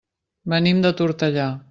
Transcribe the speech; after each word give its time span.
Venim 0.53 0.81
de 0.87 0.93
Tortellà. 1.03 1.49